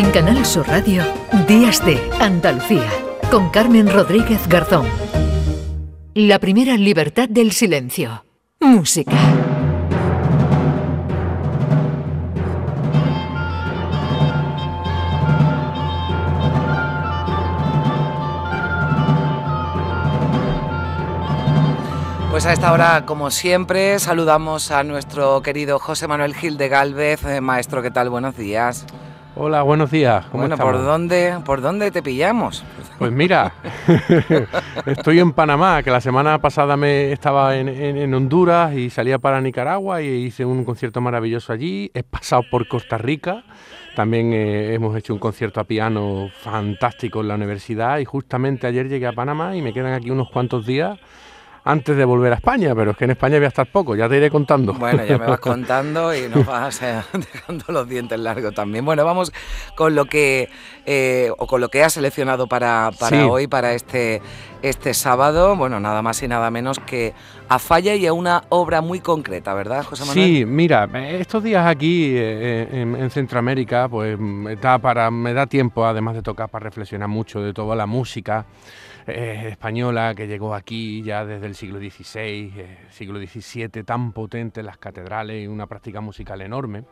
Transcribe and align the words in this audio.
En 0.00 0.10
Canal 0.12 0.46
Sur 0.46 0.66
Radio, 0.66 1.02
Días 1.46 1.84
de 1.84 2.00
Andalucía, 2.20 2.90
con 3.30 3.50
Carmen 3.50 3.86
Rodríguez 3.86 4.48
Garzón. 4.48 4.86
La 6.14 6.38
primera 6.38 6.74
libertad 6.78 7.28
del 7.28 7.52
silencio. 7.52 8.24
Música. 8.60 9.12
Pues 22.30 22.46
a 22.46 22.54
esta 22.54 22.72
hora, 22.72 23.04
como 23.04 23.30
siempre, 23.30 23.98
saludamos 23.98 24.70
a 24.70 24.82
nuestro 24.82 25.42
querido 25.42 25.78
José 25.78 26.08
Manuel 26.08 26.34
Gil 26.34 26.56
de 26.56 26.70
Galvez. 26.70 27.22
Eh, 27.26 27.42
maestro, 27.42 27.82
¿qué 27.82 27.90
tal? 27.90 28.08
Buenos 28.08 28.34
días. 28.34 28.86
Hola, 29.36 29.62
buenos 29.62 29.92
días. 29.92 30.26
¿Cómo 30.26 30.42
bueno, 30.42 30.56
¿por 30.56 30.82
dónde, 30.82 31.38
¿por 31.44 31.60
dónde 31.60 31.92
te 31.92 32.02
pillamos? 32.02 32.64
Pues 32.98 33.12
mira, 33.12 33.52
estoy 34.86 35.20
en 35.20 35.32
Panamá, 35.32 35.84
que 35.84 35.90
la 35.90 36.00
semana 36.00 36.38
pasada 36.40 36.76
me 36.76 37.12
estaba 37.12 37.56
en, 37.56 38.12
Honduras 38.12 38.74
y 38.74 38.90
salía 38.90 39.18
para 39.18 39.40
Nicaragua 39.40 40.02
y 40.02 40.08
hice 40.08 40.44
un 40.44 40.64
concierto 40.64 41.00
maravilloso 41.00 41.52
allí. 41.52 41.92
He 41.94 42.02
pasado 42.02 42.42
por 42.50 42.66
Costa 42.66 42.98
Rica, 42.98 43.44
también 43.94 44.32
eh, 44.32 44.74
hemos 44.74 44.96
hecho 44.96 45.14
un 45.14 45.20
concierto 45.20 45.60
a 45.60 45.64
piano 45.64 46.28
fantástico 46.42 47.20
en 47.20 47.28
la 47.28 47.36
universidad 47.36 47.98
y 47.98 48.04
justamente 48.04 48.66
ayer 48.66 48.88
llegué 48.88 49.06
a 49.06 49.12
Panamá 49.12 49.56
y 49.56 49.62
me 49.62 49.72
quedan 49.72 49.92
aquí 49.92 50.10
unos 50.10 50.28
cuantos 50.28 50.66
días 50.66 50.98
antes 51.64 51.96
de 51.96 52.04
volver 52.04 52.32
a 52.32 52.36
España, 52.36 52.74
pero 52.74 52.92
es 52.92 52.96
que 52.96 53.04
en 53.04 53.10
España 53.10 53.36
voy 53.36 53.44
a 53.44 53.48
estar 53.48 53.66
poco, 53.66 53.94
ya 53.94 54.08
te 54.08 54.16
iré 54.16 54.30
contando. 54.30 54.72
Bueno, 54.72 55.04
ya 55.04 55.18
me 55.18 55.26
vas 55.26 55.40
contando 55.40 56.14
y 56.14 56.28
nos 56.28 56.46
vas 56.46 56.82
eh, 56.82 57.02
dejando 57.12 57.64
los 57.68 57.88
dientes 57.88 58.18
largos 58.18 58.54
también. 58.54 58.84
Bueno, 58.84 59.04
vamos 59.04 59.32
con 59.76 59.94
lo 59.94 60.06
que 60.06 60.48
eh, 60.86 61.30
o 61.38 61.46
con 61.46 61.60
lo 61.60 61.68
que 61.68 61.82
has 61.82 61.92
seleccionado 61.92 62.46
para, 62.46 62.90
para 62.98 63.26
hoy, 63.26 63.46
para 63.46 63.74
este, 63.74 64.22
este 64.62 64.94
sábado. 64.94 65.54
Bueno, 65.56 65.80
nada 65.80 66.02
más 66.02 66.22
y 66.22 66.28
nada 66.28 66.50
menos 66.50 66.78
que 66.78 67.12
a 67.48 67.58
Falla 67.58 67.94
y 67.94 68.06
a 68.06 68.12
una 68.12 68.44
obra 68.48 68.80
muy 68.80 69.00
concreta, 69.00 69.52
¿verdad, 69.54 69.84
José 69.84 70.04
Manuel? 70.06 70.26
Sí, 70.26 70.44
mira, 70.46 70.88
estos 70.94 71.42
días 71.42 71.66
aquí 71.66 72.12
eh, 72.16 72.68
en, 72.72 73.10
Centroamérica, 73.10 73.88
pues 73.88 74.16
da 74.60 74.78
para, 74.78 75.10
me 75.10 75.34
da 75.34 75.46
tiempo, 75.46 75.84
además 75.84 76.14
de 76.14 76.22
tocar, 76.22 76.48
para 76.48 76.64
reflexionar 76.64 77.08
mucho 77.08 77.40
de 77.40 77.52
toda 77.52 77.74
la 77.74 77.86
música 77.86 78.46
eh, 79.10 79.48
española 79.48 80.14
que 80.14 80.26
llegó 80.26 80.54
aquí 80.54 81.02
ya 81.02 81.24
desde 81.24 81.46
el 81.46 81.54
siglo 81.54 81.78
XVI, 81.78 82.52
eh, 82.56 82.78
siglo 82.90 83.18
XVII, 83.18 83.84
tan 83.84 84.12
potente 84.12 84.60
en 84.60 84.66
las 84.66 84.78
catedrales 84.78 85.42
y 85.42 85.46
una 85.46 85.66
práctica 85.66 86.00
musical 86.00 86.40
enorme. 86.40 86.84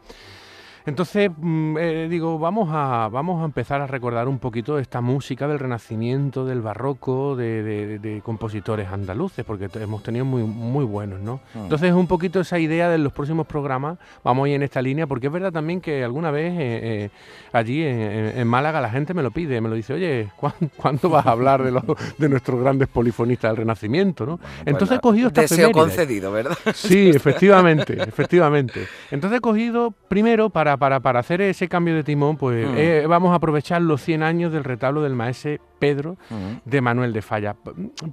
Entonces, 0.89 1.31
mm, 1.37 1.77
eh, 1.79 2.09
digo, 2.09 2.39
vamos 2.39 2.71
a, 2.73 3.11
vamos 3.13 3.43
a 3.43 3.45
empezar 3.45 3.83
a 3.83 3.87
recordar 3.87 4.27
un 4.27 4.39
poquito 4.39 4.79
esta 4.79 5.03
música 5.03 5.47
del 5.47 5.59
Renacimiento, 5.59 6.47
del 6.47 6.63
Barroco, 6.63 7.37
de, 7.37 8.23
compositores 8.25 8.89
andaluces, 8.89 9.45
porque 9.45 9.69
hemos 9.75 10.03
tenido 10.03 10.25
muy, 10.25 10.43
muy 10.43 10.87
buenos, 10.87 11.21
¿no? 11.21 11.41
Mm. 11.55 11.65
Entonces, 11.65 11.93
un 11.93 12.07
poquito 12.07 12.41
esa 12.41 12.59
idea 12.59 12.89
de 12.89 12.97
los 12.97 13.13
próximos 13.13 13.47
programas, 13.47 13.99
vamos 14.25 14.47
a 14.47 14.49
ir 14.49 14.55
en 14.55 14.63
esta 14.63 14.81
línea, 14.81 15.07
porque 15.07 15.27
es 15.27 15.33
verdad 15.33 15.53
también 15.53 15.83
que 15.83 16.03
alguna 16.03 16.31
vez 16.31 16.55
eh, 16.55 16.81
eh, 16.83 17.11
allí 17.53 17.83
en, 17.85 18.49
Málaga 18.49 18.81
la 18.81 18.89
gente 18.89 19.13
me 19.13 19.23
lo 19.23 19.31
pide, 19.31 19.61
me 19.61 19.69
lo 19.69 19.75
dice, 19.75 19.93
oye, 19.93 20.31
¿cuándo, 20.77 21.11
vas 21.11 21.27
a 21.27 21.33
hablar 21.33 21.63
de, 21.63 21.71
los, 21.71 21.83
de 22.17 22.29
nuestros 22.31 22.61
grandes 22.63 22.89
polifonistas 22.89 23.51
del 23.51 23.59
Renacimiento, 23.59 24.25
¿no? 24.25 24.41
Entonces 24.65 24.97
he 24.97 25.01
cogido 25.01 25.29
esta 25.29 25.43
Deseo 25.43 25.71
concedido, 25.71 26.33
¿verdad? 26.33 26.57
Sí, 26.73 27.11
efectivamente, 27.11 27.93
efectivamente. 28.01 28.87
Entonces 29.11 29.37
he 29.37 29.41
cogido 29.41 29.93
primero 30.09 30.49
para 30.49 30.78
para, 30.79 31.01
para, 31.01 31.21
hacer 31.21 31.41
ese 31.41 31.69
cambio 31.69 31.95
de 31.95 32.05
timón, 32.05 32.37
pues 32.37 32.67
mm. 32.67 32.75
eh, 32.77 33.07
vamos 33.07 33.33
a 33.33 33.37
aprovechar 33.37 33.83
los 33.83 34.03
100 34.03 34.23
años 34.23 34.53
del 34.53 34.65
retablo 34.65 35.03
del 35.03 35.15
maese 35.15 35.61
Pedro 35.79 36.17
mm. 36.31 36.69
de 36.69 36.81
Manuel 36.81 37.13
de 37.13 37.23
Falla. 37.23 37.57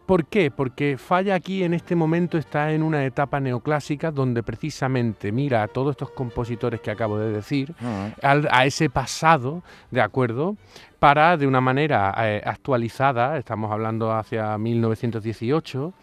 ¿Por 0.06 0.25
qué? 0.25 0.51
Porque 0.51 0.97
Falla 0.97 1.35
aquí 1.35 1.63
en 1.63 1.73
este 1.73 1.95
momento 1.95 2.38
está 2.38 2.72
en 2.72 2.84
una 2.84 3.06
etapa 3.06 3.39
neoclásica 3.39 4.12
donde 4.12 4.44
precisamente 4.44 5.31
mira 5.31 5.63
a 5.63 5.67
todos 5.67 5.91
estos 5.91 6.12
compositores 6.12 6.81
que 6.81 6.91
acabo 6.91 7.17
de 7.17 7.31
decir, 7.31 7.73
mm. 7.79 8.25
a 8.50 8.66
ese 8.66 8.89
pasado, 8.89 9.63
¿de 9.91 10.01
acuerdo? 10.01 10.56
Para 11.00 11.38
de 11.38 11.45
una 11.45 11.62
manera 11.62 12.13
eh, 12.18 12.41
actualizada, 12.44 13.38
estamos 13.38 13.72
hablando 13.72 14.12
hacia 14.12 14.57
1918, 14.57 15.94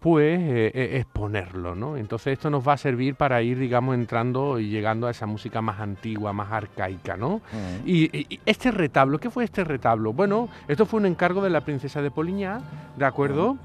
pues 0.00 0.40
eh, 0.40 0.96
exponerlo, 0.96 1.74
¿no? 1.74 1.96
Entonces 1.96 2.32
esto 2.32 2.50
nos 2.50 2.66
va 2.66 2.72
a 2.72 2.76
servir 2.78 3.14
para 3.14 3.42
ir, 3.42 3.58
digamos, 3.58 3.94
entrando 3.94 4.58
y 4.58 4.68
llegando 4.68 5.06
a 5.06 5.10
esa 5.10 5.26
música 5.26 5.60
más 5.60 5.78
antigua, 5.78 6.32
más 6.32 6.50
arcaica, 6.50 7.16
¿no? 7.16 7.42
y, 7.84 8.40
este 8.46 8.70
retablo, 8.70 9.18
¿qué 9.18 9.30
fue 9.30 9.44
este 9.44 9.62
retablo? 9.62 10.12
Bueno, 10.12 10.48
esto 10.68 10.86
fue 10.86 11.00
un 11.00 11.06
encargo 11.06 11.42
de 11.42 11.50
la 11.50 11.60
princesa 11.60 12.00
de 12.00 12.10
Poliñá, 12.10 12.60
¿de 12.96 13.04
acuerdo? 13.04 13.58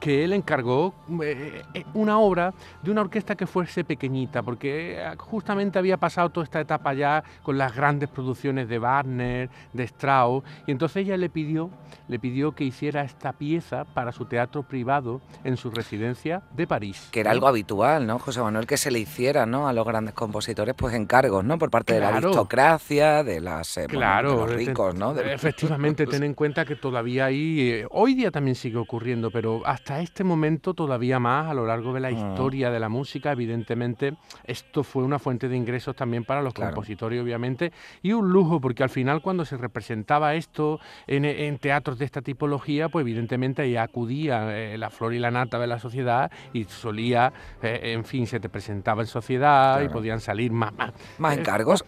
Que 0.00 0.24
él 0.24 0.32
encargó 0.32 0.94
eh, 1.22 1.62
eh, 1.74 1.84
una 1.94 2.18
obra 2.18 2.52
de 2.82 2.90
una 2.90 3.02
orquesta 3.02 3.34
que 3.36 3.46
fuese 3.46 3.84
pequeñita, 3.84 4.42
porque 4.42 4.96
eh, 4.98 5.14
justamente 5.18 5.78
había 5.78 5.96
pasado 5.96 6.30
toda 6.30 6.44
esta 6.44 6.60
etapa 6.60 6.94
ya 6.94 7.22
con 7.42 7.58
las 7.58 7.74
grandes 7.74 8.08
producciones 8.08 8.68
de 8.68 8.78
Wagner, 8.78 9.50
de 9.72 9.84
Strauss, 9.84 10.44
y 10.66 10.72
entonces 10.72 11.04
ella 11.04 11.16
le 11.16 11.30
pidió, 11.30 11.70
le 12.08 12.18
pidió 12.18 12.52
que 12.52 12.64
hiciera 12.64 13.02
esta 13.02 13.32
pieza 13.32 13.84
para 13.84 14.12
su 14.12 14.26
teatro 14.26 14.62
privado 14.62 15.20
en 15.44 15.56
su 15.56 15.70
residencia 15.70 16.42
de 16.54 16.66
París. 16.66 17.08
Que 17.10 17.20
era 17.20 17.30
algo 17.30 17.46
habitual, 17.46 18.06
¿no, 18.06 18.18
José 18.18 18.40
Manuel, 18.40 18.66
que 18.66 18.76
se 18.76 18.90
le 18.90 18.98
hiciera, 18.98 19.46
¿no? 19.46 19.68
A 19.68 19.72
los 19.72 19.86
grandes 19.86 20.14
compositores, 20.14 20.74
pues 20.76 20.94
encargos, 20.94 21.44
¿no? 21.44 21.58
Por 21.58 21.70
parte 21.70 21.94
de 21.94 22.00
la 22.00 22.16
aristocracia, 22.16 23.22
de 23.22 23.40
las 23.40 23.78
claro, 23.88 24.46
los 24.46 24.54
ricos, 24.54 24.94
¿no? 24.94 25.18
Efectivamente, 25.18 26.06
ten 26.06 26.22
en 26.22 26.34
cuenta 26.34 26.64
que 26.64 26.76
todavía 26.76 27.26
ahí, 27.26 27.84
hoy 27.90 28.14
día 28.14 28.30
también 28.30 28.54
sigue 28.54 28.76
ocurriendo, 28.76 29.30
pero 29.30 29.62
hasta 29.76 30.00
este 30.00 30.24
momento 30.24 30.72
todavía 30.72 31.18
más 31.18 31.50
a 31.50 31.54
lo 31.54 31.66
largo 31.66 31.92
de 31.92 32.00
la 32.00 32.08
ah. 32.08 32.10
historia 32.10 32.70
de 32.70 32.80
la 32.80 32.88
música. 32.88 33.32
Evidentemente, 33.32 34.16
esto 34.44 34.82
fue 34.82 35.02
una 35.02 35.18
fuente 35.18 35.50
de 35.50 35.56
ingresos 35.56 35.94
también 35.94 36.24
para 36.24 36.40
los 36.40 36.54
compositores, 36.54 37.22
obviamente, 37.22 37.72
y 38.02 38.12
un 38.12 38.30
lujo, 38.30 38.58
porque 38.58 38.82
al 38.82 38.88
final 38.88 39.20
cuando 39.20 39.44
se 39.44 39.58
representaba 39.58 40.34
esto 40.34 40.80
en, 41.06 41.58
teatros 41.58 41.98
de 41.98 42.06
esta 42.06 42.22
tipología, 42.22 42.88
pues 42.88 43.02
evidentemente 43.02 43.62
ahí 43.62 43.76
acudía 43.76 44.56
eh, 44.56 44.78
la 44.78 44.88
flor 44.88 45.12
y 45.12 45.18
la 45.18 45.30
nata 45.30 45.58
de 45.58 45.66
la 45.66 45.78
sociedad 45.78 46.30
y 46.54 46.64
solía, 46.64 47.32
eh, 47.62 47.92
en 47.92 48.04
fin, 48.04 48.26
se 48.26 48.40
te 48.40 48.48
presentaba 48.48 49.02
en 49.02 49.08
sociedad 49.08 49.82
y 49.82 49.88
podían 49.90 50.20
salir 50.20 50.52
más... 50.52 50.72
Más, 51.18 51.36
eh, 51.36 51.40
encargos. 51.40 51.84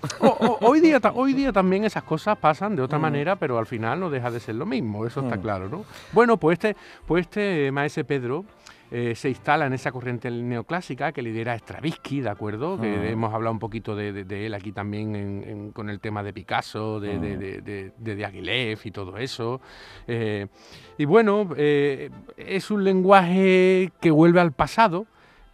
hoy, 0.60 0.80
día, 0.80 1.00
hoy 1.14 1.32
día 1.32 1.52
también 1.52 1.84
esas 1.84 2.02
cosas 2.02 2.36
pasan 2.36 2.76
de 2.76 2.82
otra 2.82 2.98
mm. 2.98 3.02
manera, 3.02 3.36
pero 3.36 3.58
al 3.58 3.66
final 3.66 3.98
no 3.98 4.10
deja 4.10 4.30
de 4.30 4.40
ser 4.40 4.56
lo 4.56 4.66
mismo, 4.66 5.06
eso 5.06 5.20
está 5.20 5.36
mm. 5.36 5.40
claro, 5.40 5.68
¿no? 5.70 5.84
Bueno, 6.12 6.36
pues 6.36 6.58
este, 6.58 6.76
pues 7.06 7.22
este 7.22 7.72
maese 7.78 8.04
Pedro 8.04 8.44
eh, 8.90 9.14
se 9.14 9.28
instala 9.28 9.66
en 9.66 9.74
esa 9.74 9.92
corriente 9.92 10.30
neoclásica 10.30 11.12
que 11.12 11.20
lidera 11.20 11.54
Stravinsky, 11.58 12.22
¿de 12.22 12.30
acuerdo? 12.30 12.80
Que 12.80 12.86
ah. 12.86 13.10
hemos 13.10 13.34
hablado 13.34 13.52
un 13.52 13.58
poquito 13.58 13.94
de, 13.94 14.24
él 14.46 14.54
aquí 14.54 14.72
también 14.72 15.72
con 15.72 15.90
el 15.90 16.00
tema 16.00 16.22
de 16.22 16.32
Picasso, 16.32 16.98
de, 16.98 17.18
de, 17.18 18.24
ah. 18.24 18.78
Y 18.82 18.90
todo 18.90 19.18
eso. 19.18 19.60
Eh, 20.06 20.46
y 20.96 21.04
bueno, 21.04 21.50
eh, 21.56 22.10
es 22.38 22.70
un 22.70 22.82
lenguaje 22.82 23.92
que 24.00 24.10
vuelve 24.10 24.40
al 24.40 24.52
pasado 24.52 25.06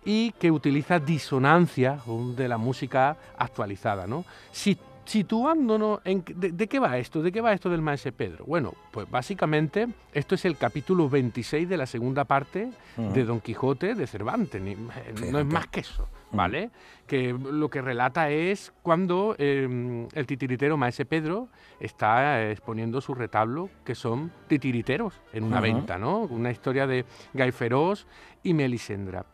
y 0.04 0.30
que 0.32 0.52
utiliza 0.52 1.00
disonancia 1.00 1.98
de 2.36 2.46
la 2.46 2.58
música 2.58 3.16
actualizada, 3.36 4.06
¿no? 4.06 4.24
Si 4.52 4.78
situándonos 5.04 6.00
en 6.04 6.24
de, 6.34 6.68
qué 6.68 6.78
va 6.78 6.98
esto, 6.98 7.22
de 7.22 7.32
qué 7.32 7.40
va 7.40 7.52
esto 7.52 7.70
del 7.70 7.82
maese 7.82 8.12
Pedro. 8.12 8.44
Bueno, 8.46 8.74
pues 8.90 9.10
básicamente 9.10 9.88
esto 10.12 10.34
es 10.34 10.44
el 10.44 10.56
capítulo 10.56 11.08
26 11.08 11.68
de 11.68 11.76
la 11.76 11.86
segunda 11.86 12.24
parte 12.24 12.70
de 12.96 13.24
Don 13.24 13.40
Quijote 13.40 13.94
de 13.94 14.06
Cervantes, 14.06 14.62
no 14.62 15.38
es 15.38 15.46
más 15.46 15.66
que 15.68 15.80
eso, 15.80 16.08
¿vale? 16.32 16.70
Que 17.06 17.32
lo 17.32 17.68
que 17.68 17.82
relata 17.82 18.30
es 18.30 18.72
cuando 18.82 19.34
em, 19.38 20.08
el 20.12 20.26
titiritero 20.26 20.76
maese 20.76 21.04
Pedro 21.04 21.48
está 21.80 22.50
exponiendo 22.50 23.00
su 23.00 23.14
retablo, 23.14 23.68
que 23.84 23.94
son 23.94 24.32
titiriteros 24.46 25.20
en 25.32 25.44
una 25.44 25.60
venta, 25.60 25.98
¿no? 25.98 26.20
Una 26.20 26.50
historia 26.50 26.86
de 26.86 27.04
Gaiferós 27.34 28.06
y 28.42 28.54
Melisendra. 28.54 29.26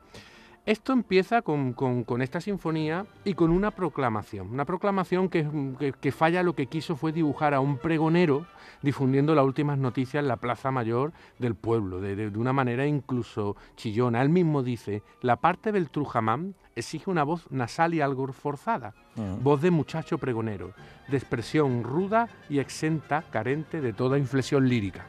Esto 0.66 0.92
empieza 0.92 1.40
con, 1.40 1.74
esta 2.20 2.40
sinfonía 2.40 3.06
y 3.24 3.32
con 3.32 3.50
una 3.50 3.70
proclamación. 3.70 4.50
Una 4.50 4.66
proclamación 4.66 5.30
que, 5.30 6.12
falla 6.12 6.42
lo 6.42 6.54
que 6.54 6.66
quiso 6.66 6.96
fue 6.96 7.12
dibujar 7.12 7.54
a 7.54 7.60
un 7.60 7.78
pregonero 7.78 8.46
difundiendo 8.82 9.34
las 9.34 9.44
últimas 9.44 9.78
noticias 9.78 10.22
en 10.22 10.28
la 10.28 10.36
plaza 10.36 10.70
mayor 10.70 11.12
del 11.38 11.54
pueblo, 11.54 12.00
de, 12.00 12.28
una 12.36 12.52
manera 12.52 12.86
incluso 12.86 13.56
chillona. 13.76 14.20
Él 14.20 14.28
mismo 14.28 14.62
dice, 14.62 15.02
la 15.22 15.36
parte 15.36 15.72
del 15.72 15.88
Trujamán 15.88 16.54
exige 16.76 17.10
una 17.10 17.24
voz 17.24 17.50
nasal 17.50 17.94
y 17.94 18.02
algo 18.02 18.30
forzada, 18.32 18.94
voz 19.42 19.62
de 19.62 19.70
muchacho 19.70 20.18
pregonero, 20.18 20.72
de 21.08 21.16
expresión 21.16 21.82
ruda 21.84 22.28
y 22.50 22.58
exenta, 22.58 23.22
carente 23.22 23.80
de 23.80 23.94
toda 23.94 24.18
inflexión 24.18 24.68
lírica. 24.68 25.06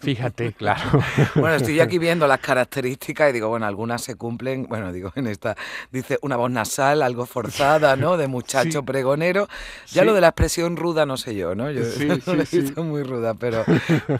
Fíjate, 0.00 0.52
claro. 0.58 1.02
bueno, 1.34 1.56
estoy 1.56 1.80
aquí 1.80 1.98
viendo 2.00 2.26
las 2.26 2.40
características 2.40 3.30
y 3.30 3.32
digo, 3.32 3.48
bueno, 3.48 3.66
algunas 3.66 4.02
se 4.02 4.16
cumplen, 4.16 4.66
bueno, 4.68 4.92
digo, 4.92 5.12
en 5.14 5.26
esta 5.26 5.56
dice 5.90 6.18
una 6.22 6.36
voz 6.36 6.50
nasal, 6.50 7.02
algo 7.02 7.26
forzada, 7.26 7.96
¿no? 7.96 8.16
De 8.16 8.26
muchacho 8.26 8.82
pregonero. 8.82 9.48
Ya 9.88 10.04
lo 10.04 10.14
de 10.14 10.20
la 10.20 10.28
expresión 10.28 10.76
ruda 10.76 11.06
no 11.06 11.16
sé 11.16 11.34
yo, 11.34 11.54
¿no? 11.54 11.70
Yo 11.70 11.84
sí, 11.84 12.08
no 12.76 12.84
muy 12.84 13.02
ruda, 13.02 13.34
pero, 13.34 13.64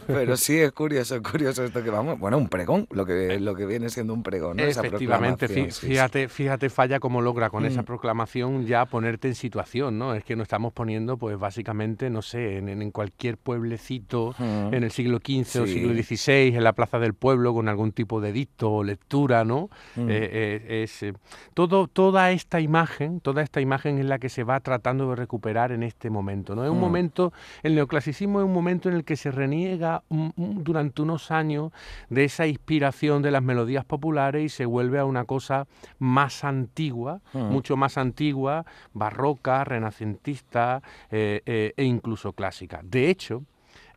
pero 0.07 0.37
sí 0.37 0.59
es 0.59 0.71
curioso, 0.71 1.15
es 1.15 1.21
curioso 1.21 1.63
esto 1.63 1.83
que 1.83 1.89
vamos, 1.89 2.19
bueno, 2.19 2.37
un 2.37 2.47
pregón, 2.47 2.87
lo 2.91 3.05
que, 3.05 3.39
lo 3.39 3.55
que 3.55 3.65
viene 3.65 3.89
siendo 3.89 4.13
un 4.13 4.23
pregón, 4.23 4.57
¿no? 4.57 4.63
Efectivamente, 4.63 5.47
fíjate, 5.47 6.27
fíjate, 6.27 6.69
falla 6.69 6.99
cómo 6.99 7.21
logra 7.21 7.49
con 7.49 7.65
esa 7.65 7.81
mm. 7.81 7.85
proclamación 7.85 8.65
ya 8.65 8.85
ponerte 8.85 9.27
en 9.27 9.35
situación, 9.35 9.97
¿no? 9.97 10.13
Es 10.13 10.23
que 10.23 10.35
nos 10.35 10.45
estamos 10.45 10.73
poniendo, 10.73 11.17
pues 11.17 11.37
básicamente, 11.39 12.09
no 12.09 12.21
sé, 12.21 12.57
en, 12.57 12.91
cualquier 12.91 13.37
pueblecito 13.37 14.35
mm. 14.37 14.73
en 14.73 14.83
el 14.83 14.91
siglo 14.91 15.17
XV 15.17 15.70
siglo 15.73 15.93
XVI, 15.93 16.55
en 16.55 16.63
la 16.63 16.73
plaza 16.73 16.99
del 16.99 17.13
pueblo, 17.13 17.53
con 17.53 17.69
algún 17.69 17.91
tipo 17.91 18.21
de 18.21 18.31
dicto 18.31 18.71
o 18.71 18.83
lectura, 18.83 19.43
¿no? 19.43 19.69
Mm. 19.95 20.09
Eh, 20.09 20.29
eh, 20.31 20.83
es, 20.83 21.03
eh, 21.03 21.13
todo, 21.53 21.87
toda 21.87 22.31
esta 22.31 22.59
imagen, 22.59 23.19
toda 23.19 23.41
esta 23.41 23.61
imagen 23.61 23.97
es 23.97 24.05
la 24.05 24.19
que 24.19 24.29
se 24.29 24.43
va 24.43 24.59
tratando 24.59 25.09
de 25.09 25.15
recuperar 25.15 25.71
en 25.71 25.83
este 25.83 26.09
momento, 26.09 26.55
¿no? 26.55 26.63
Es 26.63 26.69
un 26.69 26.79
momento, 26.79 27.33
el 27.63 27.75
neoclasicismo 27.75 28.39
es 28.39 28.45
un 28.45 28.53
momento 28.53 28.89
en 28.89 28.95
el 28.95 29.03
que 29.03 29.15
se 29.15 29.31
reniega 29.31 30.03
durante 30.35 31.01
unos 31.01 31.31
años 31.31 31.71
de 32.09 32.23
esa 32.23 32.47
inspiración 32.47 33.21
de 33.21 33.31
las 33.31 33.43
melodías 33.43 33.85
populares 33.85 34.43
y 34.43 34.49
se 34.49 34.65
vuelve 34.65 34.99
a 34.99 35.05
una 35.05 35.25
cosa 35.25 35.67
más 35.99 36.43
antigua, 36.43 37.21
mucho 37.33 37.77
más 37.77 37.97
antigua, 37.97 38.65
barroca, 38.93 39.63
renacentista 39.63 40.81
e 41.09 41.73
incluso 41.77 42.33
clásica. 42.33 42.81
De 42.83 43.09
hecho, 43.09 43.43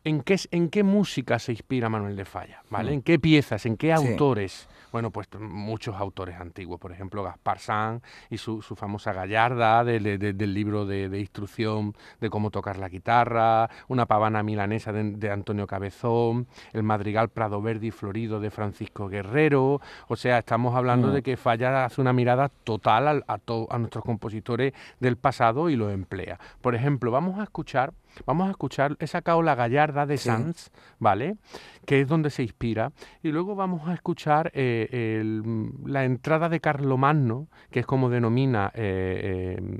¿en 0.05 0.21
qué, 0.21 0.37
en 0.51 0.69
qué 0.69 0.83
música 0.83 1.39
se 1.39 1.51
inspira 1.51 1.89
Manuel 1.89 2.15
de 2.15 2.23
Falla? 2.23 2.63
¿vale? 2.69 2.93
¿En 2.93 3.01
qué 3.01 3.19
piezas? 3.19 3.65
¿En 3.65 3.75
qué 3.75 3.91
autores? 3.91 4.69
Bueno, 4.91 5.11
pues 5.11 5.27
muchos 5.37 5.95
autores 5.95 6.39
antiguos, 6.39 6.79
por 6.79 6.93
ejemplo 6.93 7.21
Gaspar 7.21 7.59
Sanz 7.59 8.01
y 8.29 8.37
su, 8.37 8.61
famosa 8.61 9.11
Gallarda 9.11 9.83
del 9.83 10.53
libro 10.53 10.85
de, 10.85 11.19
instrucción 11.19 11.93
de 12.21 12.29
cómo 12.29 12.49
tocar 12.49 12.77
la 12.77 12.87
guitarra, 12.87 13.69
una 13.89 14.05
pavana 14.05 14.41
milanesa 14.41 14.93
de, 14.93 15.29
Antonio 15.29 15.67
Cabezón, 15.67 16.47
el 16.71 16.83
madrigal 16.83 17.27
Prado 17.27 17.61
Verde 17.61 17.87
y 17.87 17.91
Florido 17.91 18.39
de 18.39 18.51
Francisco 18.51 19.09
Guerrero, 19.09 19.81
o 20.07 20.15
sea, 20.15 20.37
estamos 20.37 20.75
hablando 20.75 21.11
de 21.11 21.19
mm. 21.19 21.23
que 21.23 21.35
Falla 21.35 21.83
hace 21.83 21.99
una 21.99 22.13
mirada 22.13 22.47
total 22.47 23.25
a, 23.27 23.39
a 23.69 23.77
nuestros 23.79 24.05
compositores 24.05 24.71
del 24.99 25.17
pasado 25.17 25.69
y 25.69 25.75
lo 25.75 25.89
emplea. 25.89 26.39
Por 26.61 26.73
ejemplo, 26.73 27.11
vamos 27.11 27.39
a 27.39 27.43
escuchar 27.43 27.93
Vamos 28.25 28.47
a 28.47 28.51
escuchar, 28.51 28.95
he 28.99 29.07
sacado 29.07 29.41
la 29.41 29.55
Gallarda 29.55 30.05
de 30.05 30.17
Sanz, 30.17 30.71
¿vale? 30.99 31.37
Que 31.85 32.01
es 32.01 32.07
donde 32.07 32.29
se 32.29 32.43
inspira. 32.43 32.91
Y 33.23 33.29
luego 33.31 33.55
vamos 33.55 33.87
a 33.87 33.93
escuchar 33.93 34.51
eh, 34.53 35.41
la 35.85 36.05
entrada 36.05 36.49
de 36.49 36.59
Carlomagno, 36.59 37.47
que 37.71 37.81
es 37.81 37.85
como 37.85 38.09
denomina 38.09 38.71
eh, 38.73 39.57
eh, 39.59 39.79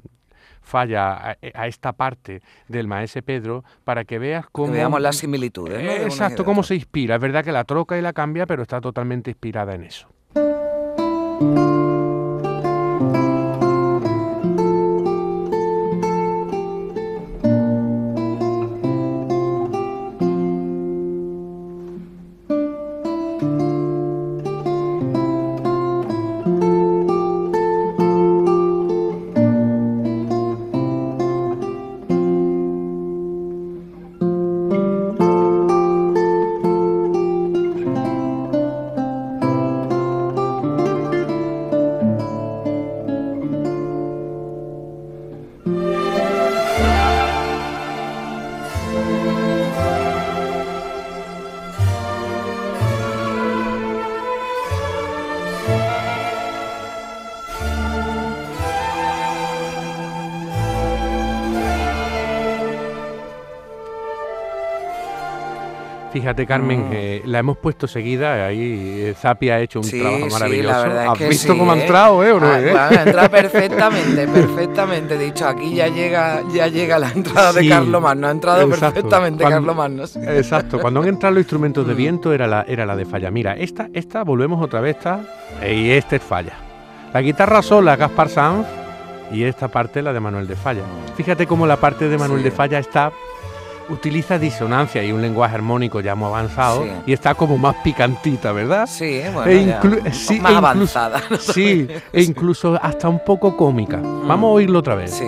falla 0.61 1.37
a, 1.53 1.67
esta 1.67 1.93
parte 1.93 2.41
del 2.67 2.87
maese 2.87 3.21
Pedro 3.21 3.63
para 3.83 4.03
que 4.03 4.19
veas 4.19 4.47
cómo... 4.51 4.73
veamos 4.73 4.99
las 4.99 5.17
similitudes. 5.17 6.01
exacto, 6.01 6.43
cómo 6.43 6.63
se 6.63 6.75
inspira. 6.75 7.15
Es 7.15 7.21
verdad 7.21 7.43
que 7.43 7.51
la 7.51 7.63
troca 7.63 7.97
y 7.97 8.01
la 8.01 8.13
cambia, 8.13 8.45
pero 8.45 8.63
está 8.63 8.81
totalmente 8.81 9.31
inspirada 9.31 9.75
en 9.75 9.83
eso. 9.83 10.07
Fíjate, 66.15 66.47
Carmen, 66.47 66.91
mm. 66.91 67.27
la 67.27 67.39
hemos 67.39 67.57
puesto 67.57 67.87
seguida. 67.87 68.45
Ahí 68.45 69.01
eh, 69.03 69.15
Zapi 69.19 69.49
ha 69.49 69.59
hecho 69.59 69.81
un 69.81 69.89
trabajo 69.89 70.27
maravilloso. 70.31 70.83
Sí, 70.85 71.23
¿Has 71.25 71.29
visto 71.29 71.57
cómo 71.57 71.73
ha 71.73 71.77
entrado, 71.77 72.23
eh? 72.23 72.33
Ah, 72.41 72.61
eh? 72.61 72.73
ha 72.73 73.03
entrado 73.03 73.29
perfectamente, 73.31 74.25
perfectamente. 74.25 75.17
Dicho, 75.17 75.45
aquí 75.45 75.75
ya 75.75 75.89
llega, 75.89 76.41
ya 76.53 76.69
llega 76.69 76.99
la 76.99 77.11
entrada 77.11 77.51
de 77.51 77.67
Carlos 77.67 78.01
Magno. 78.01 78.27
Ha 78.27 78.31
entrado 78.31 78.69
perfectamente 78.69 79.43
Carlos 79.43 79.75
Magno. 79.75 80.05
Exacto. 80.05 80.79
Cuando 80.79 81.01
han 81.01 81.09
entrado 81.09 81.35
los 81.35 81.41
instrumentos 81.41 81.85
de 81.85 81.93
mm. 81.93 81.97
viento 81.97 82.31
era 82.31 82.47
la, 82.47 82.63
era 82.65 82.85
la 82.85 82.95
de 82.95 83.03
falla. 83.03 83.29
Mira, 83.29 83.51
esta, 83.55 83.89
esta, 83.91 84.23
volvemos 84.23 84.63
otra 84.63 84.79
vez, 84.79 84.95
esta, 84.95 85.19
y 85.69 85.89
este 85.89 86.15
es 86.15 86.23
falla. 86.23 86.53
La 87.13 87.21
guitarra 87.21 87.61
sola, 87.61 87.97
Gaspar 87.97 88.29
Sanz, 88.29 88.65
y 89.33 89.43
esta 89.43 89.67
parte 89.67 90.01
la 90.01 90.13
de 90.13 90.21
Manuel 90.21 90.47
de 90.47 90.55
Falla. 90.55 90.83
Fíjate 91.17 91.45
cómo 91.45 91.67
la 91.67 91.75
parte 91.75 92.07
de 92.07 92.17
Manuel 92.17 92.41
de 92.41 92.51
Falla 92.51 92.79
está 92.79 93.11
utiliza 93.89 94.39
disonancia 94.39 95.03
y 95.03 95.11
un 95.11 95.21
lenguaje 95.21 95.55
armónico 95.55 96.01
ya 96.01 96.15
muy 96.15 96.27
avanzado 96.27 96.85
y 97.05 97.13
está 97.13 97.35
como 97.35 97.57
más 97.57 97.75
picantita, 97.83 98.51
¿verdad? 98.51 98.87
Sí, 98.87 99.21
bueno, 99.33 99.51
e 100.05 100.13
sí, 100.13 100.39
más 100.39 100.53
e 100.53 100.55
avanzada. 100.55 101.21
sí, 101.39 101.87
e 102.11 102.23
incluso 102.23 102.79
hasta 102.81 103.09
un 103.09 103.19
poco 103.23 103.55
cómica. 103.55 103.97
Mm. 103.97 104.27
Vamos 104.27 104.49
a 104.49 104.53
oírlo 104.53 104.79
otra 104.79 104.95
vez. 104.95 105.11
Sí. 105.11 105.25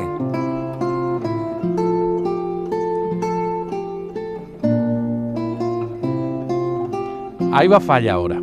Ahí 7.53 7.67
va 7.67 7.79
falla 7.79 8.13
ahora. 8.13 8.39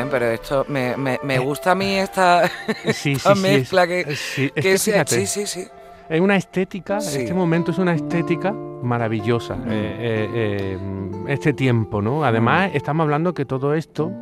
¿Eh? 0.00 0.06
pero 0.10 0.26
esto 0.26 0.64
me, 0.68 0.96
me, 0.96 1.18
me 1.22 1.36
eh, 1.36 1.38
gusta 1.38 1.72
a 1.72 1.74
mí 1.74 1.96
esta, 1.96 2.50
mezcla 3.40 3.86
que, 3.86 4.16
sí, 4.16 4.50
que, 4.54 4.78
sí, 4.78 5.26
sí, 5.26 5.46
sí. 5.46 5.66
Es 6.08 6.20
una 6.20 6.36
estética, 6.36 6.98
este 6.98 7.34
momento 7.34 7.72
es 7.72 7.78
una 7.78 7.94
estética 7.94 8.52
maravillosa, 8.52 9.56
mm. 9.56 9.64
eh, 9.68 10.78
este 11.28 11.52
tiempo, 11.52 12.00
¿no? 12.00 12.24
Además, 12.24 12.72
mm. 12.72 12.76
estamos 12.76 13.04
hablando 13.04 13.34
que 13.34 13.44
todo 13.44 13.74
esto 13.74 14.12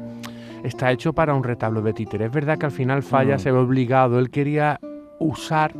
está 0.62 0.90
hecho 0.90 1.12
para 1.12 1.34
un 1.34 1.44
retablo 1.44 1.82
de 1.82 1.92
títere. 1.92 2.24
Es 2.24 2.32
verdad 2.32 2.56
que 2.58 2.66
al 2.66 2.72
final 2.72 3.02
Falla 3.02 3.36
mm. 3.36 3.40
se 3.40 3.52
ve 3.52 3.58
obligado, 3.58 4.18
él 4.18 4.30
quería 4.30 4.80
usar 5.18 5.74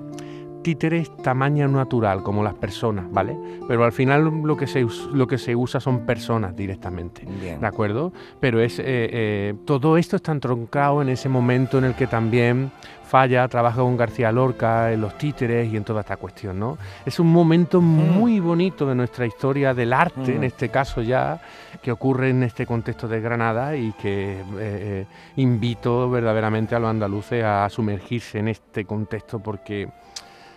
títeres 0.64 1.14
tamaño 1.18 1.68
natural, 1.68 2.23
como 2.23 2.42
las 2.42 2.54
personas, 2.54 3.04
¿vale? 3.12 3.37
Pero 3.68 3.85
al 3.85 3.92
final 3.92 4.25
lo 4.25 4.56
que 4.56 4.66
se, 4.66 4.85
lo 5.12 5.26
que 5.26 5.38
se 5.38 5.54
usa 5.54 5.78
son 5.78 6.06
personas 6.06 6.56
directamente, 6.56 7.25
¿de 7.25 7.66
acuerdo? 7.66 8.12
Pero 8.40 8.61
es 8.61 8.78
eh, 8.78 8.83
eh, 8.87 9.54
todo 9.66 9.99
esto 9.99 10.16
está 10.16 10.33
entroncado 10.33 11.02
en 11.02 11.11
ese 11.11 11.28
momento 11.28 11.78
en 11.78 11.85
el 11.85 11.94
que 11.94 12.06
también 12.06 12.73
Falla 13.04 13.47
trabaja 13.47 13.83
con 13.83 13.97
García 13.99 14.33
Lorca 14.33 14.90
en 14.90 15.02
los 15.02 15.18
títeres 15.18 15.71
y 15.71 15.76
en 15.76 15.85
toda 15.85 16.00
esta 16.00 16.16
cuestión, 16.16 16.59
¿no? 16.59 16.78
Es 17.04 17.21
un 17.21 17.30
momento 17.30 17.80
mm. 17.80 18.18
muy 18.18 18.40
bonito 18.40 18.87
de 18.87 18.94
nuestra 18.94 19.26
historia 19.26 19.75
del 19.75 19.92
arte, 19.92 20.35
en 20.35 20.40
mm. 20.40 20.44
este 20.44 20.71
caso 20.71 21.02
ya, 21.02 21.40
que 21.83 21.92
ocurre 21.92 22.30
en 22.30 22.42
este 22.42 22.64
contexto 22.64 23.06
de 23.06 23.21
Granada 23.21 23.76
y 23.76 23.92
que 23.92 24.42
eh, 24.59 25.06
invito 25.37 26.09
verdaderamente 26.09 26.75
a 26.75 26.78
los 26.78 26.88
andaluces 26.88 27.44
a 27.44 27.68
sumergirse 27.68 28.38
en 28.38 28.49
este 28.49 28.87
contexto 28.87 29.38
porque 29.38 29.90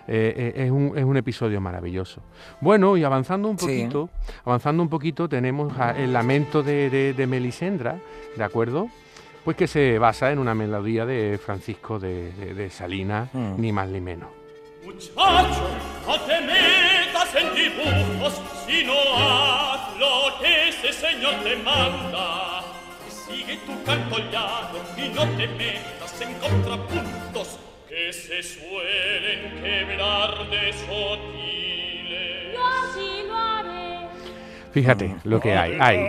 eh, 0.07 0.53
eh, 0.55 0.63
es, 0.65 0.71
un, 0.71 0.93
es, 0.97 1.03
un, 1.03 1.17
episodio 1.17 1.59
maravilloso. 1.59 2.21
Bueno, 2.61 2.95
y 2.95 3.03
avanzando 3.03 3.49
un 3.49 3.57
poquito, 3.57 4.09
avanzando 4.45 4.81
un 4.81 4.89
poquito, 4.89 5.27
tenemos 5.27 5.73
el 5.97 6.13
lamento 6.13 6.63
de, 6.63 7.13
de, 7.13 7.27
Melisendra, 7.27 7.99
¿de 8.35 8.43
acuerdo? 8.43 8.89
Pues 9.43 9.57
que 9.57 9.67
se 9.67 9.99
basa 9.99 10.31
en 10.31 10.39
una 10.39 10.55
melodía 10.55 11.05
de 11.05 11.37
Francisco 11.37 11.99
de, 11.99 12.31
de 12.31 12.69
Salinas, 12.69 13.29
mm. 13.33 13.55
ni 13.57 13.71
más 13.71 13.89
ni 13.89 13.99
menos. 13.99 14.29
Muchacho, 14.85 15.67
no 16.07 16.19
te 16.21 16.39
metas 16.41 17.35
en 17.35 17.53
dibujos, 17.53 18.41
sino 18.65 18.93
haz 19.17 19.97
lo 19.99 20.39
que 20.39 20.69
ese 20.69 20.93
señor 20.93 21.33
te 21.43 21.57
manda. 21.57 22.63
Sigue 23.09 23.57
tu 23.65 23.83
canto 23.83 24.17
llano 24.31 24.79
y 24.95 25.09
no 25.09 25.23
te 25.35 25.47
metas 25.49 26.21
en 26.21 26.33
contrapuntos 26.35 27.59
que 27.97 28.13
se 28.13 28.43
suelen 28.43 29.63
quebrar 29.63 30.29
de 30.51 30.71
sotile. 30.73 32.53
Yo 32.53 32.59
así 32.83 33.27
lo 33.27 33.35
haré. 33.35 34.07
Fíjate 34.71 35.15
lo 35.23 35.39
que 35.39 35.53
hay. 35.55 35.77
Hay 35.79 36.05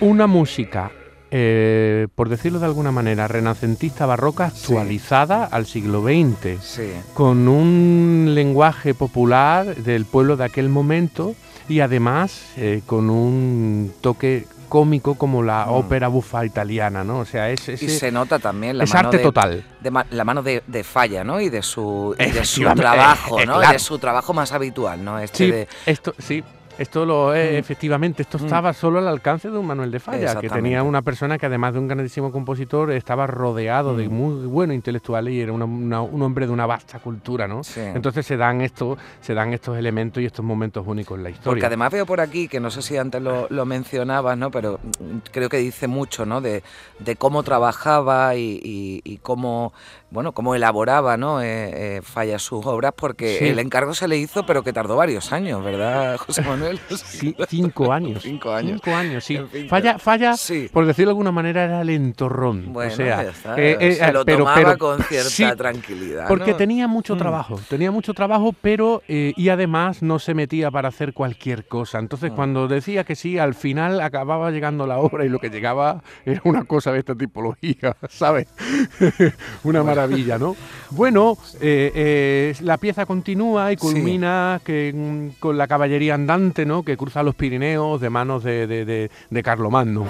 una 0.00 0.26
música 0.26 0.90
eh, 1.30 2.08
por 2.14 2.28
decirlo 2.28 2.58
de 2.58 2.66
alguna 2.66 2.92
manera, 2.92 3.26
renacentista 3.28 4.04
barroca 4.04 4.44
actualizada 4.48 5.46
al 5.46 5.64
siglo 5.64 6.02
XX, 6.02 6.62
Sí. 6.62 6.90
con 7.14 7.48
un 7.48 8.32
lenguaje 8.34 8.92
popular 8.92 9.74
del 9.76 10.04
pueblo 10.04 10.36
de 10.36 10.44
aquel 10.44 10.68
momento 10.68 11.34
y 11.66 11.80
además 11.80 12.52
eh, 12.58 12.82
con 12.84 13.08
un 13.08 13.94
toque 14.02 14.44
cómico 14.72 15.16
como 15.16 15.42
la 15.42 15.66
ópera 15.68 16.08
bufa 16.08 16.46
italiana, 16.46 17.04
¿no? 17.04 17.18
O 17.18 17.24
sea, 17.26 17.50
es, 17.50 17.68
Mm. 17.68 17.72
Y 17.84 17.88
se 17.90 18.10
nota 18.10 18.38
también 18.38 18.78
la 18.78 18.84
es 18.84 18.94
mano 18.94 19.08
arte 19.08 19.18
de, 19.18 19.22
total. 19.22 19.64
de 19.80 19.90
ma- 19.90 20.06
la 20.10 20.24
mano 20.24 20.42
de, 20.42 20.62
de 20.66 20.82
falla, 20.82 21.22
¿no? 21.24 21.42
Y 21.42 21.50
de 21.50 21.60
su, 21.62 22.16
y 22.18 22.30
de 22.30 22.42
su 22.46 22.62
trabajo, 22.74 23.38
eh, 23.38 23.44
¿no? 23.44 23.56
claro. 23.58 23.72
De 23.74 23.78
su 23.78 23.98
trabajo 23.98 24.32
más 24.32 24.50
habitual, 24.52 25.04
¿no? 25.04 25.18
Este 25.18 25.36
Sí, 25.44 25.50
de, 25.50 25.68
esto, 25.84 26.14
sí. 26.18 26.42
Esto 26.78 27.04
lo 27.04 27.34
es, 27.34 27.52
Mm. 27.52 27.56
efectivamente, 27.56 28.22
esto 28.22 28.38
estaba 28.38 28.72
solo 28.72 28.98
al 28.98 29.06
alcance 29.06 29.50
de 29.50 29.58
un 29.58 29.66
Manuel 29.66 29.90
de 29.90 30.00
Falla, 30.00 30.40
que 30.40 30.48
tenía 30.48 30.82
una 30.82 31.02
persona 31.02 31.36
que 31.38 31.46
además 31.46 31.74
de 31.74 31.78
un 31.80 31.86
grandísimo 31.86 32.32
compositor 32.32 32.90
estaba 32.92 33.26
rodeado 33.26 33.94
de 33.94 34.08
Mm. 34.08 34.12
muy 34.12 34.46
buenos 34.46 34.74
intelectuales 34.74 35.34
y 35.34 35.40
era 35.42 35.52
una- 35.52 35.66
una- 35.66 36.00
un 36.02 36.22
hombre 36.22 36.46
de 36.46 36.52
una 36.52 36.64
vasta 36.66 36.98
cultura, 36.98 37.46
¿no? 37.46 37.62
Sí. 37.62 37.80
Entonces 37.80 38.24
se 38.26 38.36
dan 38.38 38.62
estos, 38.62 38.98
se 39.20 39.34
dan 39.34 39.52
estos 39.52 39.76
elementos 39.76 40.22
y 40.22 40.26
estos 40.26 40.44
momentos 40.44 40.84
únicos 40.86 41.18
en 41.18 41.24
la 41.24 41.30
historia. 41.30 41.50
Porque 41.50 41.66
además 41.66 41.92
veo 41.92 42.06
por 42.06 42.20
aquí, 42.20 42.48
que 42.48 42.58
no 42.58 42.70
sé 42.70 42.80
si 42.82 42.96
antes 42.96 43.20
lo, 43.20 43.46
lo 43.50 43.66
mencionabas, 43.66 44.36
¿no? 44.38 44.50
Pero 44.50 44.80
mm, 44.82 45.18
creo 45.30 45.48
que 45.50 45.58
dice 45.58 45.86
mucho, 45.88 46.24
¿no? 46.24 46.40
De, 46.40 46.62
de 46.98 47.16
cómo 47.16 47.42
trabajaba 47.42 48.34
y, 48.34 48.60
y- 48.62 49.00
y 49.04 49.18
cómo, 49.18 49.72
bueno, 50.12 50.32
cómo 50.32 50.54
elaboraba, 50.54 51.16
¿no? 51.16 51.40
Eh, 51.42 51.96
eh, 51.96 52.00
Falla 52.02 52.38
sus 52.38 52.64
obras, 52.66 52.92
porque 52.96 53.38
Sí. 53.38 53.48
el 53.48 53.58
encargo 53.58 53.94
se 53.94 54.06
le 54.08 54.18
hizo, 54.18 54.44
pero 54.46 54.62
que 54.62 54.72
tardó 54.72 54.96
varios 54.96 55.32
años, 55.32 55.64
¿verdad, 55.64 56.16
José 56.18 56.42
Manuel? 56.42 56.78
Sí, 56.94 57.34
cinco 57.48 57.92
años. 57.92 58.22
Cinco 58.22 58.52
años. 58.52 58.80
Cinco 58.84 58.96
años, 58.96 59.24
sí. 59.24 59.36
En 59.36 59.48
fin, 59.48 59.68
falla, 59.68 59.98
falla, 59.98 60.36
sí. 60.36 60.68
por 60.72 60.84
decirlo 60.86 61.08
de 61.08 61.12
alguna 61.12 61.32
manera, 61.32 61.64
era 61.64 61.82
lentorrón. 61.84 62.72
Bueno, 62.72 62.92
o 62.92 62.96
sea, 62.96 63.22
está, 63.22 63.56
eh, 63.58 63.76
eh, 63.80 63.92
se 63.94 64.12
lo 64.12 64.24
pero- 64.24 64.38
tomaba 64.38 64.56
pero- 64.62 64.78
con 64.78 64.98
cierta 65.08 65.56
tranquilidad. 65.56 66.28
Porque 66.28 66.50
¿no? 66.52 66.56
tenía 66.56 66.86
mucho 66.88 67.14
Mm. 67.14 67.18
trabajo, 67.18 67.60
tenía 67.68 67.90
mucho 67.90 68.12
trabajo, 68.14 68.54
pero 68.60 69.02
eh, 69.08 69.32
y 69.36 69.48
además 69.48 70.02
no 70.02 70.18
se 70.18 70.34
metía 70.34 70.70
para 70.70 70.88
hacer 70.88 71.12
cualquier 71.14 71.66
cosa. 71.66 71.98
Entonces, 71.98 72.32
Mm. 72.32 72.34
cuando 72.36 72.68
decía 72.68 73.04
que 73.04 73.16
sí, 73.16 73.38
al 73.38 73.54
final 73.54 74.00
acababa 74.00 74.50
llegando 74.50 74.86
la 74.86 74.98
obra 74.98 75.24
y 75.24 75.28
lo 75.28 75.38
que 75.38 75.48
llegaba 75.50 76.02
era 76.26 76.40
una 76.44 76.64
cosa 76.64 76.92
de 76.92 76.98
esta 76.98 77.14
tipología, 77.14 77.96
¿sabes? 78.10 78.46
una 79.64 79.82
maravilla, 79.82 80.01
¿no? 80.38 80.56
Bueno, 80.90 81.38
eh, 81.60 81.92
eh, 81.94 82.54
la 82.60 82.76
pieza 82.76 83.06
continúa 83.06 83.72
y 83.72 83.76
culmina 83.76 84.60
que, 84.64 85.30
con 85.38 85.56
la 85.56 85.66
caballería 85.66 86.14
andante, 86.14 86.66
¿no? 86.66 86.82
Que 86.82 86.96
cruza 86.96 87.22
los 87.22 87.34
Pirineos 87.34 88.00
de 88.00 88.10
manos 88.10 88.44
de, 88.44 88.66
de, 88.66 88.84
de, 88.84 89.10
de 89.30 89.42
Carlomagno. 89.42 90.06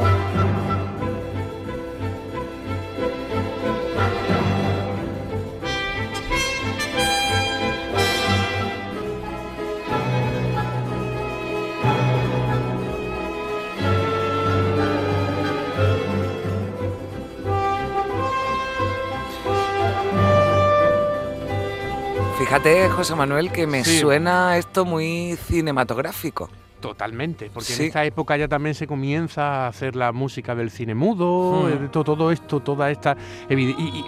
Fíjate, 22.53 22.87
José 22.91 23.15
Manuel, 23.15 23.51
que 23.51 23.67
me 23.67 23.83
Sí. 23.83 23.99
suena 24.01 24.59
esto 24.59 24.85
muy 24.85 25.39
cinematográfico. 25.47 26.51
Totalmente, 26.81 27.49
porque 27.49 27.73
Sí. 27.73 27.81
en 27.81 27.87
esta 27.87 28.05
época 28.05 28.37
ya 28.37 28.47
también 28.47 28.75
se 28.75 28.87
comienza 28.87 29.65
a 29.65 29.69
hacer 29.69 29.97
la 29.97 30.13
música 30.13 30.55
del 30.55 30.71
cine 30.71 30.95
mudo, 30.95 31.63
Hmm. 31.63 31.85
eh, 31.87 31.89
to- 31.91 32.05
todo, 32.05 32.31
esto, 32.31 32.61
toda 32.61 32.91
esta 32.91 33.17
evi- 33.49 33.75
y, 33.79 34.01
y 34.01 34.05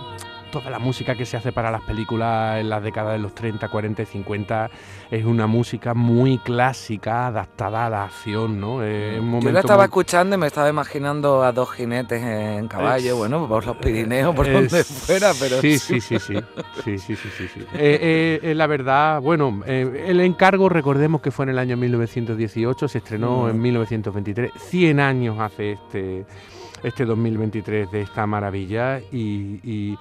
toda 0.54 0.70
la 0.70 0.78
música 0.78 1.16
que 1.16 1.26
se 1.26 1.36
hace 1.36 1.50
para 1.50 1.68
las 1.72 1.82
películas 1.82 2.60
en 2.60 2.68
las 2.68 2.80
décadas 2.80 3.14
de 3.14 3.18
los 3.18 3.34
30, 3.34 3.68
40 3.68 4.02
y 4.02 4.06
50 4.06 4.70
es 5.10 5.24
una 5.24 5.48
música 5.48 5.94
muy 5.94 6.38
clásica, 6.38 7.26
adaptada 7.26 7.86
a 7.86 7.90
la 7.90 8.04
acción, 8.04 8.60
¿no? 8.60 8.76
Un 8.76 9.40
Yo 9.42 9.50
la 9.50 9.58
estaba 9.60 9.78
muy- 9.82 9.86
escuchando 9.86 10.36
y 10.36 10.38
me 10.38 10.46
estaba 10.46 10.68
imaginando 10.68 11.42
a 11.42 11.50
dos 11.50 11.72
jinetes 11.72 12.22
en 12.22 12.68
caballo, 12.68 13.12
Es- 13.14 13.18
bueno, 13.18 13.48
por 13.48 13.66
los 13.66 13.76
Pirineos, 13.78 14.32
por 14.32 14.46
Es- 14.46 14.52
donde 14.52 14.84
fuera, 14.84 15.32
pero 15.40 15.60
sí, 15.60 15.76
sí, 15.80 16.00
sí, 16.00 16.20
sí, 16.20 16.34
sí, 16.84 16.98
sí, 16.98 17.16
sí, 17.16 17.28
sí, 17.36 17.48
sí. 17.52 17.60
Eh, 17.60 17.66
eh, 17.74 18.40
eh, 18.50 18.54
la 18.54 18.68
verdad, 18.68 19.20
bueno, 19.20 19.60
eh, 19.66 20.04
el 20.06 20.20
encargo, 20.20 20.68
recordemos 20.68 21.20
que 21.20 21.32
fue 21.32 21.46
en 21.46 21.48
el 21.48 21.58
año 21.58 21.76
1918, 21.76 22.86
se 22.86 22.98
estrenó 22.98 23.42
Mm. 23.46 23.48
en 23.50 23.60
1923, 23.60 24.52
100 24.56 25.00
años 25.00 25.36
hace 25.40 25.72
este, 25.72 26.24
este 26.84 27.04
2023 27.04 27.90
de 27.90 28.02
esta 28.02 28.26
maravilla 28.26 29.00
y, 29.12 29.96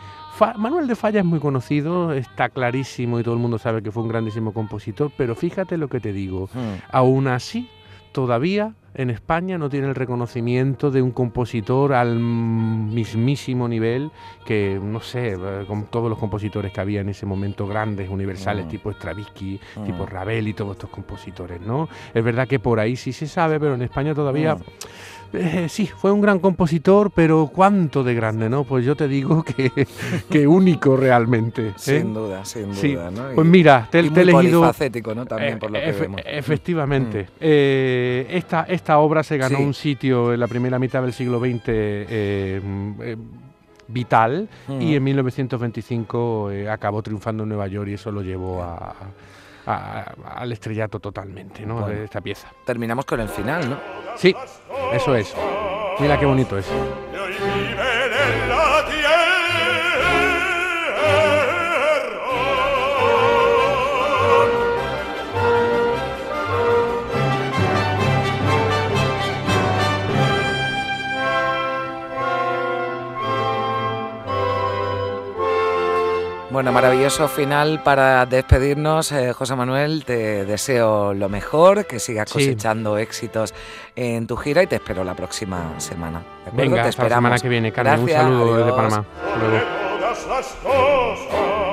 Manuel 0.57 0.87
de 0.87 0.95
Falla 0.95 1.19
es 1.19 1.25
muy 1.25 1.39
conocido, 1.39 2.11
está 2.13 2.49
clarísimo 2.49 3.19
y 3.19 3.23
todo 3.23 3.33
el 3.35 3.39
mundo 3.39 3.57
sabe 3.57 3.81
que 3.81 3.91
fue 3.91 4.03
un 4.03 4.09
grandísimo 4.09 4.53
compositor, 4.53 5.11
pero 5.17 5.35
fíjate 5.35 5.77
lo 5.77 5.87
que 5.87 5.99
te 5.99 6.11
digo, 6.13 6.49
Hmm. 6.53 6.81
Aún 6.91 7.27
así, 7.27 7.69
todavía 8.11 8.73
en 8.95 9.09
España 9.09 9.57
no 9.57 9.69
tiene 9.69 9.87
el 9.87 9.95
reconocimiento 9.95 10.91
de 10.91 11.01
un 11.01 11.11
compositor 11.11 11.93
al 11.93 12.19
mismísimo 12.19 13.67
nivel 13.67 14.11
que, 14.45 14.79
no 14.83 14.99
sé, 14.99 15.33
eh, 15.33 15.65
con 15.67 15.85
todos 15.85 16.09
los 16.09 16.19
compositores 16.19 16.71
que 16.71 16.79
había 16.81 17.01
en 17.01 17.09
ese 17.09 17.25
momento, 17.25 17.65
grandes, 17.67 18.09
universales, 18.09 18.65
Mm. 18.65 18.69
tipo 18.69 18.91
Stravinsky, 18.91 19.59
Mm. 19.77 19.83
tipo 19.85 20.05
Ravel 20.05 20.47
y 20.47 20.53
todos 20.53 20.73
estos 20.73 20.89
compositores, 20.91 21.59
¿no? 21.61 21.89
Es 22.13 22.23
verdad 22.23 22.47
que 22.47 22.59
por 22.59 22.79
ahí 22.79 22.95
sí 22.95 23.13
se 23.13 23.27
sabe, 23.27 23.59
pero 23.59 23.73
en 23.75 23.81
España 23.81 24.13
todavía... 24.13 24.55
Mm. 24.55 24.59
Eh, 25.33 25.67
sí, 25.69 25.87
fue 25.87 26.11
un 26.11 26.21
gran 26.21 26.39
compositor, 26.39 27.11
pero 27.11 27.49
¿cuánto 27.53 28.03
de 28.03 28.13
grande, 28.13 28.49
no? 28.49 28.63
Pues 28.63 28.85
yo 28.85 28.95
te 28.95 29.07
digo 29.07 29.43
que, 29.43 29.71
que 30.29 30.47
único 30.47 30.95
realmente. 30.95 31.69
¿eh? 31.69 31.73
Sin 31.75 32.13
duda, 32.13 32.45
sin 32.45 32.67
duda, 32.67 32.75
Sí. 32.75 32.95
¿no? 32.95 33.31
Y- 33.31 33.35
Pues 33.35 33.47
mira, 33.47 33.87
te, 33.91 33.99
y 34.01 34.09
te 34.09 34.21
he 34.21 34.25
muy 34.25 34.33
elegido... 34.35 34.61
polifacético, 34.61 35.15
¿no? 35.15 35.25
También 35.25 35.53
Eh, 35.53 35.57
por 35.57 35.71
lo 35.71 35.79
que 35.79 35.89
efe- 35.93 35.99
vemos. 36.01 36.21
Efectivamente. 36.25 37.27
Eh, 37.39 38.27
esta, 38.29 38.63
esta 38.69 38.97
obra 38.99 39.23
se 39.23 39.37
ganó 39.37 39.57
Sí. 39.57 39.63
un 39.63 39.73
sitio 39.73 40.33
en 40.33 40.39
la 40.39 40.47
primera 40.47 40.77
mitad 40.79 41.01
del 41.01 41.13
siglo 41.13 41.39
XX 41.39 42.63
mm, 42.63 42.91
vital 43.87 44.47
Mm. 44.67 44.81
y 44.81 44.95
en 44.95 45.03
1925 45.03 46.51
eh, 46.51 46.69
acabó 46.69 47.01
triunfando 47.01 47.43
en 47.43 47.49
Nueva 47.49 47.67
York 47.67 47.89
y 47.89 47.93
eso 47.95 48.11
lo 48.11 48.21
llevó 48.21 48.63
a- 48.63 48.95
a- 49.65 50.13
al 50.37 50.51
estrellato 50.51 50.99
totalmente, 50.99 51.65
¿no? 51.65 51.75
Bueno. 51.81 51.87
De 51.87 52.03
esta 52.05 52.21
pieza. 52.21 52.47
Terminamos 52.65 53.05
con 53.05 53.19
el 53.19 53.29
final, 53.29 53.69
¿no? 53.69 53.77
Sí, 54.15 54.35
eso 54.93 55.15
es. 55.15 55.33
Mira 55.99 56.19
qué 56.19 56.25
bonito 56.25 56.57
es. 56.57 56.65
Bueno, 76.63 76.75
maravilloso 76.75 77.27
final 77.27 77.83
para 77.83 78.25
despedirnos. 78.25 79.11
Eh, 79.11 79.33
José 79.33 79.53
Manuel, 79.53 80.05
te 80.05 80.45
deseo 80.45 81.13
lo 81.13 81.27
mejor, 81.27 81.85
que 81.85 81.99
sigas 81.99 82.29
Sí. 82.29 82.35
cosechando 82.35 82.97
éxitos 82.97 83.53
en 83.97 84.25
tu 84.27 84.37
gira 84.37 84.63
y 84.63 84.67
te 84.67 84.77
espero 84.77 85.03
la 85.03 85.13
próxima 85.13 85.77
semana. 85.77 86.19
¿de 86.19 86.51
acuerdo? 86.51 86.55
Venga, 86.71 86.83
te 86.83 86.87
hasta 86.87 87.03
la 87.03 87.15
semana 87.15 87.37
que 87.37 87.49
viene, 87.49 87.73
Carmen. 87.73 87.99
Un 87.99 88.05
Gracias, 88.05 88.23
saludo 88.23 88.45
desde 88.55 88.61
adiós. 88.71 88.75
Panamá. 88.77 89.05
Hasta 89.25 89.45
luego. 90.69 91.72